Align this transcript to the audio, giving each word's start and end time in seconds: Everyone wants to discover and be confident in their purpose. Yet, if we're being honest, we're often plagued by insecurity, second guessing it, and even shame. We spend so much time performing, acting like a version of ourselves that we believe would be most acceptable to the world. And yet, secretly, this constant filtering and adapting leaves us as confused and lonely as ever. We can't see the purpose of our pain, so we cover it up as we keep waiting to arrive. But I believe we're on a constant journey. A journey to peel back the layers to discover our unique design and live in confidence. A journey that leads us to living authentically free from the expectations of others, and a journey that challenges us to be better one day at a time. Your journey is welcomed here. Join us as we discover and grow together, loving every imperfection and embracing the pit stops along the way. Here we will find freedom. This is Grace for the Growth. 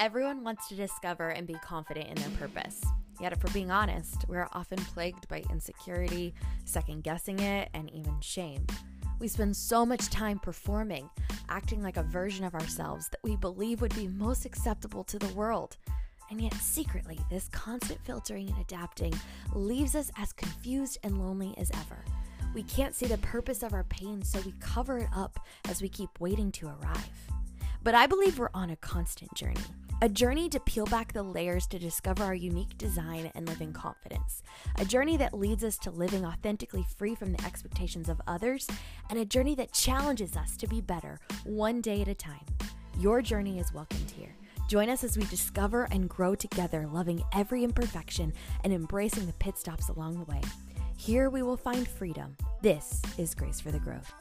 Everyone 0.00 0.42
wants 0.42 0.66
to 0.68 0.74
discover 0.74 1.28
and 1.28 1.46
be 1.46 1.58
confident 1.62 2.08
in 2.08 2.14
their 2.14 2.38
purpose. 2.38 2.80
Yet, 3.20 3.34
if 3.34 3.44
we're 3.44 3.52
being 3.52 3.70
honest, 3.70 4.24
we're 4.28 4.48
often 4.54 4.78
plagued 4.78 5.28
by 5.28 5.44
insecurity, 5.50 6.32
second 6.64 7.04
guessing 7.04 7.38
it, 7.38 7.68
and 7.74 7.90
even 7.90 8.18
shame. 8.22 8.66
We 9.18 9.28
spend 9.28 9.54
so 9.54 9.84
much 9.84 10.08
time 10.08 10.38
performing, 10.38 11.10
acting 11.50 11.82
like 11.82 11.98
a 11.98 12.02
version 12.02 12.46
of 12.46 12.54
ourselves 12.54 13.10
that 13.10 13.20
we 13.22 13.36
believe 13.36 13.82
would 13.82 13.94
be 13.94 14.08
most 14.08 14.46
acceptable 14.46 15.04
to 15.04 15.18
the 15.18 15.34
world. 15.34 15.76
And 16.30 16.40
yet, 16.40 16.54
secretly, 16.54 17.20
this 17.28 17.48
constant 17.48 18.02
filtering 18.02 18.48
and 18.48 18.58
adapting 18.58 19.12
leaves 19.52 19.94
us 19.94 20.10
as 20.16 20.32
confused 20.32 20.96
and 21.02 21.18
lonely 21.18 21.54
as 21.58 21.70
ever. 21.72 22.02
We 22.54 22.62
can't 22.62 22.94
see 22.94 23.04
the 23.04 23.18
purpose 23.18 23.62
of 23.62 23.74
our 23.74 23.84
pain, 23.84 24.22
so 24.22 24.40
we 24.46 24.54
cover 24.60 24.96
it 24.96 25.10
up 25.14 25.38
as 25.68 25.82
we 25.82 25.90
keep 25.90 26.08
waiting 26.20 26.50
to 26.52 26.68
arrive. 26.68 27.10
But 27.82 27.94
I 27.94 28.06
believe 28.06 28.38
we're 28.38 28.48
on 28.54 28.70
a 28.70 28.76
constant 28.76 29.34
journey. 29.34 29.60
A 30.02 30.08
journey 30.08 30.48
to 30.48 30.58
peel 30.60 30.86
back 30.86 31.12
the 31.12 31.22
layers 31.22 31.66
to 31.66 31.78
discover 31.78 32.24
our 32.24 32.34
unique 32.34 32.78
design 32.78 33.30
and 33.34 33.46
live 33.46 33.60
in 33.60 33.74
confidence. 33.74 34.42
A 34.78 34.84
journey 34.86 35.18
that 35.18 35.34
leads 35.34 35.62
us 35.62 35.76
to 35.76 35.90
living 35.90 36.24
authentically 36.24 36.86
free 36.96 37.14
from 37.14 37.32
the 37.32 37.44
expectations 37.44 38.08
of 38.08 38.18
others, 38.26 38.66
and 39.10 39.18
a 39.18 39.26
journey 39.26 39.54
that 39.56 39.74
challenges 39.74 40.38
us 40.38 40.56
to 40.56 40.66
be 40.66 40.80
better 40.80 41.18
one 41.44 41.82
day 41.82 42.00
at 42.00 42.08
a 42.08 42.14
time. 42.14 42.46
Your 42.98 43.20
journey 43.20 43.58
is 43.58 43.74
welcomed 43.74 44.10
here. 44.10 44.34
Join 44.68 44.88
us 44.88 45.04
as 45.04 45.18
we 45.18 45.24
discover 45.26 45.86
and 45.90 46.08
grow 46.08 46.34
together, 46.34 46.88
loving 46.90 47.22
every 47.34 47.62
imperfection 47.62 48.32
and 48.64 48.72
embracing 48.72 49.26
the 49.26 49.34
pit 49.34 49.58
stops 49.58 49.90
along 49.90 50.14
the 50.14 50.24
way. 50.24 50.40
Here 50.96 51.28
we 51.28 51.42
will 51.42 51.58
find 51.58 51.86
freedom. 51.86 52.38
This 52.62 53.02
is 53.18 53.34
Grace 53.34 53.60
for 53.60 53.70
the 53.70 53.78
Growth. 53.78 54.14